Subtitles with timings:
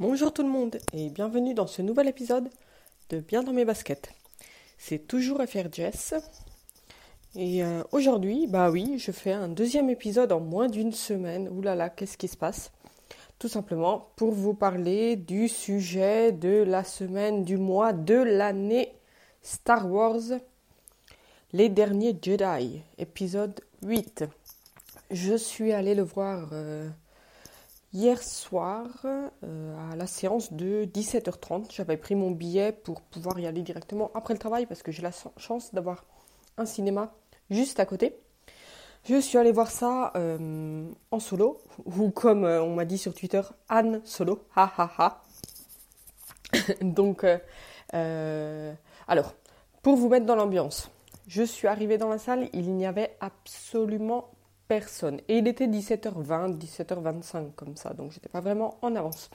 [0.00, 2.48] Bonjour tout le monde et bienvenue dans ce nouvel épisode
[3.10, 4.10] de Bien dans mes baskets.
[4.78, 6.14] C'est toujours FR Jess.
[7.36, 11.50] Et euh, aujourd'hui, bah oui, je fais un deuxième épisode en moins d'une semaine.
[11.50, 12.72] Ouh là qu'est-ce qui se passe?
[13.38, 18.94] Tout simplement pour vous parler du sujet de la semaine, du mois, de l'année
[19.42, 20.40] Star Wars
[21.52, 24.24] Les derniers Jedi, épisode 8.
[25.10, 26.88] Je suis allée le voir euh,
[27.92, 31.72] hier soir euh, à la séance de 17h30.
[31.72, 35.02] J'avais pris mon billet pour pouvoir y aller directement après le travail parce que j'ai
[35.02, 36.04] la chance d'avoir
[36.56, 37.12] un cinéma
[37.50, 38.16] juste à côté.
[39.04, 43.40] Je suis allée voir ça euh, en solo, ou comme on m'a dit sur Twitter,
[43.68, 45.22] Anne solo, ha ha ha.
[46.82, 47.24] Donc,
[47.92, 49.34] alors,
[49.82, 50.90] pour vous mettre dans l'ambiance,
[51.26, 54.30] je suis arrivée dans la salle, il n'y avait absolument
[54.70, 55.20] personne.
[55.26, 59.28] Et il était 17h20, 17h25 comme ça, donc j'étais pas vraiment en avance.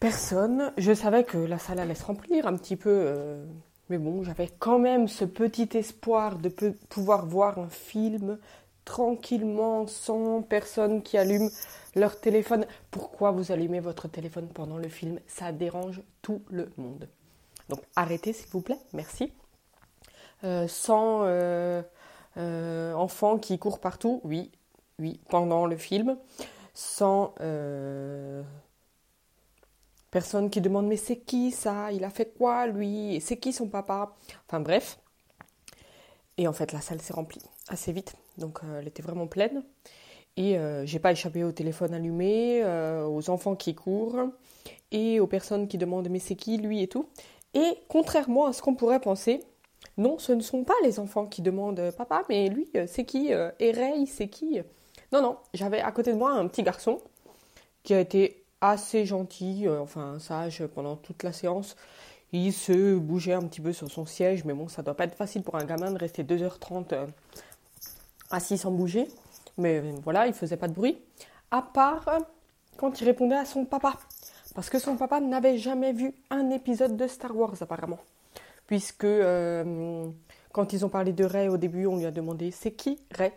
[0.00, 0.72] Personne.
[0.78, 3.44] Je savais que la salle allait se remplir un petit peu, euh,
[3.90, 6.48] mais bon, j'avais quand même ce petit espoir de
[6.88, 8.38] pouvoir voir un film
[8.86, 11.50] tranquillement, sans personne qui allume
[11.94, 12.64] leur téléphone.
[12.90, 15.20] Pourquoi vous allumez votre téléphone pendant le film?
[15.26, 17.06] Ça dérange tout le monde.
[17.68, 19.30] Donc arrêtez s'il vous plaît, merci.
[20.42, 21.82] Euh, sans euh,
[22.36, 24.50] euh, enfants qui courent partout, oui,
[24.98, 26.16] oui, pendant le film,
[26.74, 27.34] sans
[30.10, 33.68] personne qui demande mais c'est qui ça, il a fait quoi lui, c'est qui son
[33.68, 34.14] papa,
[34.46, 34.98] enfin bref.
[36.36, 39.64] Et en fait la salle s'est remplie assez vite, donc elle était vraiment pleine.
[40.36, 44.30] Et j'ai pas échappé au téléphone allumé, aux enfants qui courent
[44.90, 47.08] et aux personnes qui demandent mais c'est qui lui et tout.
[47.54, 49.44] Et contrairement à ce qu'on pourrait penser,
[49.96, 53.04] non, ce ne sont pas les enfants qui demandent euh, papa, mais lui, euh, c'est
[53.04, 53.72] qui euh, Et
[54.06, 54.60] c'est qui
[55.12, 56.98] Non, non, j'avais à côté de moi un petit garçon
[57.84, 61.76] qui a été assez gentil, enfin sage pendant toute la séance.
[62.32, 65.14] Il se bougeait un petit peu sur son siège, mais bon, ça doit pas être
[65.14, 67.06] facile pour un gamin de rester 2h30
[68.30, 69.06] assis sans bouger.
[69.58, 70.98] Mais voilà, il faisait pas de bruit.
[71.50, 72.08] À part
[72.78, 73.98] quand il répondait à son papa.
[74.54, 77.98] Parce que son papa n'avait jamais vu un épisode de Star Wars apparemment
[78.66, 80.08] puisque euh,
[80.52, 83.32] quand ils ont parlé de Ray au début, on lui a demandé c'est qui Ray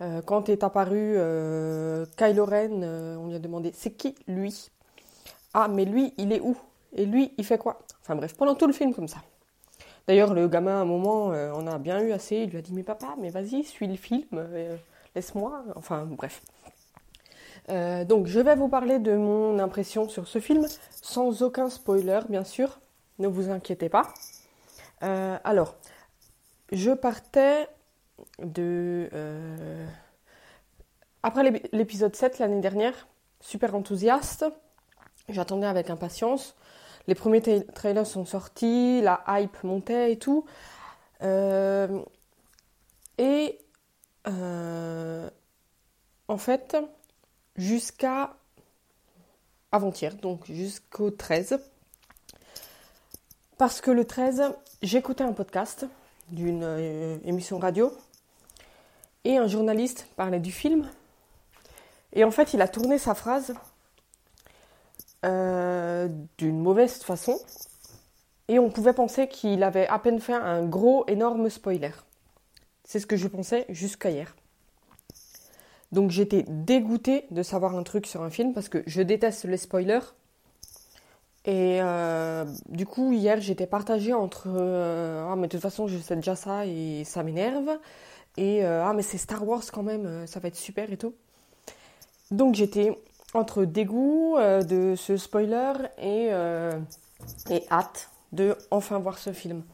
[0.00, 2.82] euh, Quand est apparu euh, Kylo Ren,
[3.18, 4.70] on lui a demandé c'est qui lui?
[5.52, 6.56] Ah, mais lui, il est où?
[6.96, 7.80] Et lui, il fait quoi?
[8.02, 9.18] Enfin bref, pendant tout le film comme ça.
[10.06, 12.36] D'ailleurs, le gamin, à un moment, on a bien eu assez.
[12.36, 14.46] Il lui a dit Mais papa, mais vas-y, suis le film,
[15.14, 15.64] laisse-moi.
[15.76, 16.42] Enfin, bref.
[18.06, 22.44] donc, je vais vous parler de mon impression sur ce film, sans aucun spoiler, bien
[22.44, 22.78] sûr.
[23.18, 24.12] Ne vous inquiétez pas.
[25.02, 25.76] Euh, alors,
[26.72, 27.68] je partais
[28.38, 29.08] de...
[29.12, 29.86] Euh,
[31.22, 33.06] après l'épisode 7 l'année dernière,
[33.40, 34.44] super enthousiaste.
[35.28, 36.54] J'attendais avec impatience.
[37.06, 40.44] Les premiers trailers sont sortis, la hype montait et tout.
[41.22, 42.02] Euh,
[43.18, 43.58] et
[44.26, 46.76] en fait,
[47.56, 48.36] jusqu'à
[49.70, 51.60] avant-hier, donc jusqu'au 13,
[53.58, 55.86] parce que le 13, j'écoutais un podcast
[56.28, 57.92] d'une euh, émission radio
[59.24, 60.88] et un journaliste parlait du film.
[62.12, 63.54] Et en fait, il a tourné sa phrase
[65.24, 67.38] euh, d'une mauvaise façon.
[68.48, 71.92] Et on pouvait penser qu'il avait à peine fait un gros, énorme spoiler.
[72.84, 74.36] C'est ce que je pensais jusqu'à hier.
[75.92, 79.56] Donc j'étais dégoûtée de savoir un truc sur un film parce que je déteste les
[79.56, 80.00] spoilers.
[81.46, 85.98] Et euh, du coup, hier, j'étais partagée entre euh, Ah, mais de toute façon, je
[85.98, 87.78] sais déjà ça et ça m'énerve.
[88.36, 91.14] Et euh, Ah, mais c'est Star Wars quand même, ça va être super et tout.
[92.30, 92.98] Donc, j'étais
[93.34, 96.30] entre dégoût de ce spoiler et,
[97.50, 99.64] et hâte de enfin voir ce film.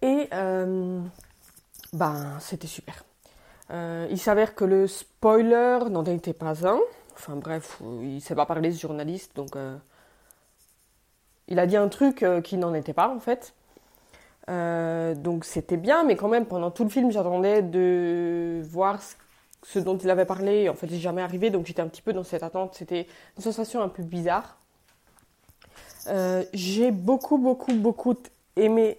[0.00, 0.28] Et
[1.92, 3.04] ben, c'était super.
[3.70, 6.80] il s'avère que le spoiler n'en était pas un.
[7.14, 9.54] Enfin bref, il ne pas parler ce journaliste, donc
[11.48, 13.54] il a dit un truc euh, qui n'en était pas en fait.
[14.50, 18.98] Euh, donc c'était bien, mais quand même pendant tout le film j'attendais de voir
[19.62, 20.68] ce, dont il avait parlé.
[20.68, 22.74] En fait, c'est jamais arrivé, donc j'étais un petit peu dans cette attente.
[22.74, 23.06] C'était
[23.36, 24.58] une sensation un peu bizarre.
[26.52, 28.16] J'ai beaucoup, beaucoup, beaucoup
[28.56, 28.98] aimé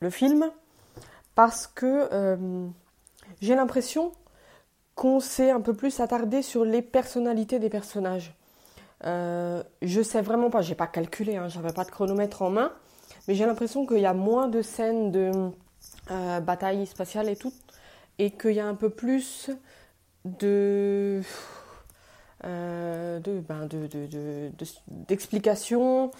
[0.00, 0.48] le film
[1.34, 2.08] parce que
[3.40, 4.12] j'ai l'impression
[4.94, 8.34] qu'on s'est un peu plus attardé sur les personnalités des personnages.
[9.06, 12.72] Euh, je sais vraiment pas, j'ai pas calculé, hein, j'avais pas de chronomètre en main,
[13.26, 15.32] mais j'ai l'impression qu'il y a moins de scènes de
[16.10, 17.52] euh, bataille spatiale et tout,
[18.18, 19.50] et qu'il y a un peu plus
[20.26, 21.22] de,
[22.44, 24.50] euh, de, ben de,
[24.88, 26.10] d'explications,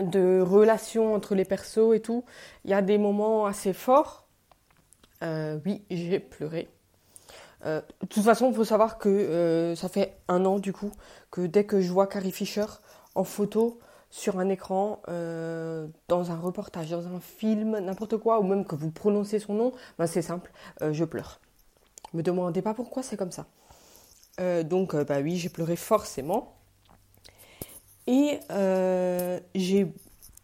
[0.00, 2.24] de, relations entre les persos et tout.
[2.64, 4.28] Il y a des moments assez forts.
[5.22, 6.68] oui, j'ai pleuré.
[7.64, 10.92] De toute façon, il faut savoir que ça fait un an du coup
[11.30, 12.66] que dès que je vois Carrie Fisher
[13.14, 18.42] en photo, sur un écran, euh, dans un reportage, dans un film, n'importe quoi, ou
[18.42, 20.50] même que vous prononcez son nom, ben c'est simple,
[20.82, 21.40] euh, je pleure.
[22.14, 23.46] Me demandez pas pourquoi, c'est comme ça.
[24.40, 26.54] Euh, donc, bah oui, j'ai pleuré forcément.
[28.06, 28.40] Et
[29.54, 29.92] j'ai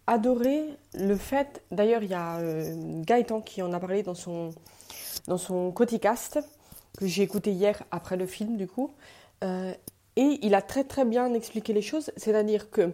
[0.06, 2.38] adoré le fait, d'ailleurs, il y a
[3.00, 4.50] Gaëtan qui en a parlé dans son,
[5.26, 6.40] dans son Coticast,
[6.98, 8.92] que j'ai écouté hier après le film, du coup.
[9.42, 9.76] et
[10.16, 12.92] il a très très bien expliqué les choses, c'est-à-dire que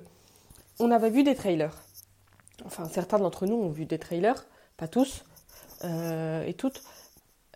[0.80, 1.76] on avait vu des trailers.
[2.64, 5.24] Enfin, certains d'entre nous ont vu des trailers, pas tous
[5.84, 6.82] euh, et toutes.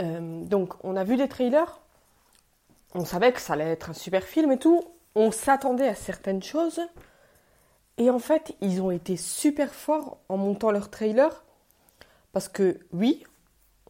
[0.00, 1.81] Euh, donc, on a vu des trailers.
[2.94, 4.85] On savait que ça allait être un super film et tout.
[5.14, 6.81] On s'attendait à certaines choses.
[7.96, 11.44] Et en fait, ils ont été super forts en montant leur trailer.
[12.32, 13.25] Parce que oui,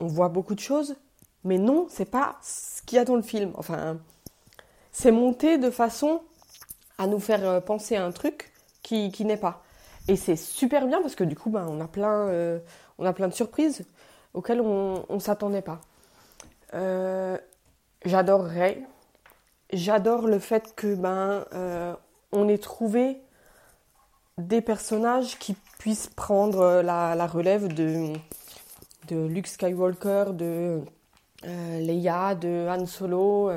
[0.00, 0.96] on voit beaucoup de choses,
[1.44, 3.52] mais non, c'est pas ce qu'il y a dans le film.
[3.56, 3.98] Enfin,
[4.92, 6.22] c'est monté de façon
[6.98, 8.52] à nous faire euh, penser à un truc
[8.82, 9.62] qui, n'est pas.
[10.08, 12.58] Et c'est super bien parce que du coup, ben, on, a plein, euh,
[12.98, 13.84] on a plein de surprises
[14.32, 15.80] auxquelles on ne s'attendait pas.
[16.74, 17.38] Euh,
[18.04, 18.82] J'adorerais.
[19.72, 21.46] J'adore le fait que ben,
[22.32, 23.22] on ait trouvé
[24.36, 28.12] des personnages qui puissent prendre la, la relève de,
[29.08, 30.82] de Luke Skywalker, de
[31.44, 33.50] euh, Leia, de Han Solo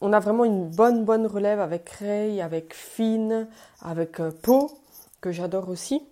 [0.00, 3.48] on a vraiment une bonne bonne relève avec Rey, avec Finn,
[3.80, 4.70] avec euh, Poe,
[5.20, 6.06] que j'adore aussi.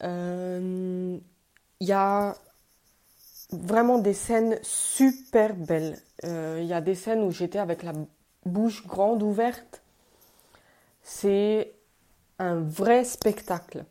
[0.00, 1.18] Il euh,
[1.80, 2.36] y a
[3.50, 5.98] vraiment des scènes super belles.
[6.22, 7.92] Il euh, y a des scènes où j'étais avec la
[8.46, 9.82] bouche grande ouverte.
[11.02, 11.72] C'est
[12.38, 13.84] un vrai spectacle.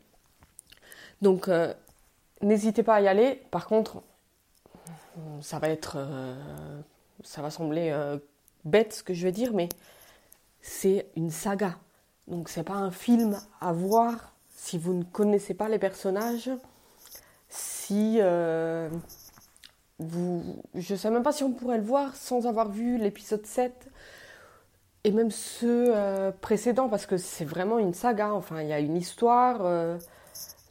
[1.22, 1.48] Donc
[2.42, 3.42] n'hésitez pas à y aller.
[3.50, 4.02] Par contre,
[5.40, 5.98] ça va être,
[7.22, 7.92] ça va sembler
[8.64, 9.68] bête ce que je veux dire, mais
[10.60, 11.76] c'est une saga.
[12.26, 16.50] Donc c'est pas un film à voir si vous ne connaissez pas les personnages.
[17.48, 18.88] Si euh,
[19.98, 20.42] vous,
[20.74, 23.90] je sais même pas si on pourrait le voir sans avoir vu l'épisode 7
[25.04, 28.32] et même ceux euh, précédents parce que c'est vraiment une saga.
[28.32, 29.98] Enfin, il y a une histoire, euh,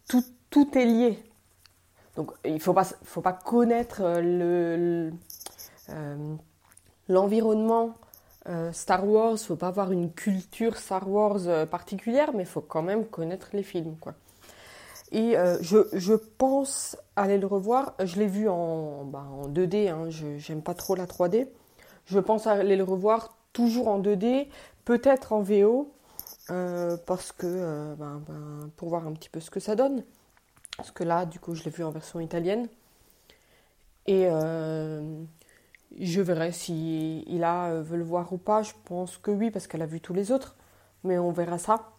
[0.10, 1.24] tout, tout est lié.
[2.16, 5.12] Donc il faut pas, faut pas connaître le
[7.10, 7.96] l'environnement
[8.50, 12.62] euh, Star Wars, faut pas avoir une culture Star Wars euh, particulière, mais il faut
[12.62, 14.14] quand même connaître les films, quoi.
[15.12, 17.94] Et euh, je, pense aller le revoir.
[18.04, 21.48] Je l'ai vu en, bah, en 2D, hein, je j'aime pas trop la 3D.
[22.06, 24.48] Je pense aller le revoir toujours en 2D,
[24.86, 25.92] peut-être en VO,
[26.48, 30.04] parce que ben, ben, pour voir un petit peu ce que ça donne.
[30.78, 32.68] Parce que là, du coup, je l'ai vu en version italienne.
[34.06, 34.28] Et
[36.00, 38.64] je verrai si Ila euh, veut le voir ou pas.
[38.64, 40.56] Je pense que oui, parce qu'elle a vu tous les autres.
[41.04, 41.92] Mais on verra ça.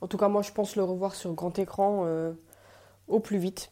[0.00, 2.32] En tout cas, moi, je pense le revoir sur grand écran euh,
[3.08, 3.70] au plus vite.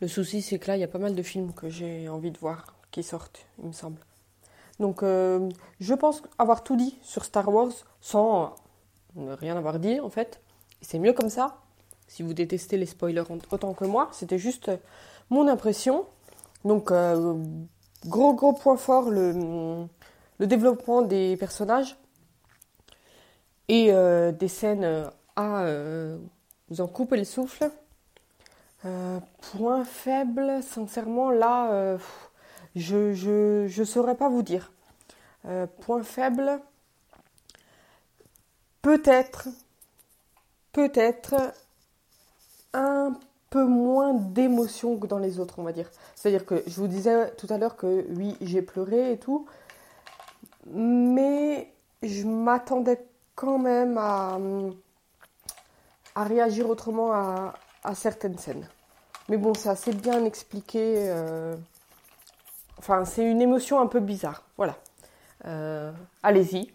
[0.00, 2.30] Le souci, c'est que là, il y a pas mal de films que j'ai envie
[2.30, 4.00] de voir qui sortent, il me semble.
[4.80, 5.48] Donc, euh,
[5.80, 8.54] je pense avoir tout dit sur Star Wars sans
[9.16, 10.40] rien avoir dit, en fait.
[10.80, 11.58] C'est mieux comme ça.
[12.08, 14.70] Si vous détestez les spoilers autant que moi, c'était juste
[15.30, 16.06] mon impression.
[16.64, 16.90] Donc,
[18.06, 19.88] Gros, gros point fort, le,
[20.38, 21.96] développement des personnages
[23.68, 26.18] et euh, des scènes euh, à euh,
[26.68, 27.68] vous en couper le souffle.
[29.52, 31.98] point faible, sincèrement, là,
[32.76, 34.70] je, je, je saurais pas vous dire.
[35.80, 36.60] point faible,
[38.82, 39.48] peut-être,
[40.72, 41.34] peut-être
[42.72, 43.14] un
[43.50, 45.90] peu moins d'émotion que dans les autres, on va dire.
[46.14, 49.46] C'est-à-dire que je vous disais tout à l'heure que oui, j'ai pleuré et tout,
[50.66, 54.38] mais je m'attendais quand même à,
[56.16, 57.54] réagir autrement à,
[57.84, 58.66] à, certaines scènes.
[59.28, 61.08] Mais bon, c'est assez bien expliqué.
[61.10, 61.54] Euh,
[62.78, 64.42] enfin, c'est une émotion un peu bizarre.
[64.56, 64.76] Voilà.
[65.46, 65.92] Euh,
[66.22, 66.72] allez-y.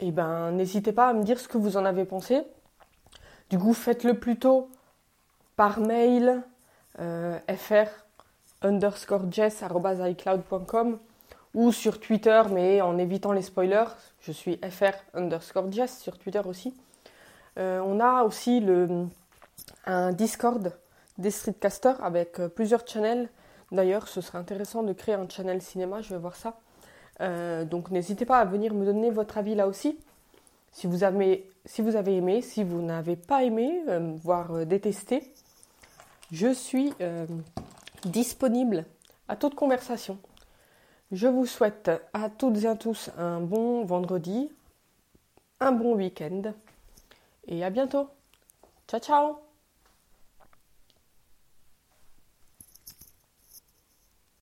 [0.00, 2.42] Et eh ben, n'hésitez pas à me dire ce que vous en avez pensé.
[3.50, 4.70] Du coup, faites-le plutôt
[5.58, 6.40] par mail
[7.00, 7.88] euh, fr
[8.62, 9.24] underscore
[11.52, 13.88] ou sur Twitter, mais en évitant les spoilers.
[14.20, 16.76] Je suis fr underscore jess sur Twitter aussi.
[17.58, 18.64] Euh, on a aussi
[19.84, 20.72] un Discord
[21.18, 23.28] des streetcasters avec euh, plusieurs channels.
[23.72, 26.54] D'ailleurs, ce serait intéressant de créer un channel cinéma, je vais voir ça.
[27.64, 29.98] donc n'hésitez pas à venir me donner votre avis là aussi.
[30.72, 31.44] Si vous avez,
[32.16, 33.82] aimé, si vous n'avez pas aimé,
[34.22, 35.32] voire détesté,
[36.30, 36.92] je suis
[38.04, 38.84] disponible
[39.28, 40.18] à toute conversation.
[41.10, 44.50] Je vous souhaite à toutes et à tous un bon vendredi,
[45.58, 46.52] un bon week-end
[47.46, 48.08] et à bientôt.
[48.86, 49.47] Ciao ciao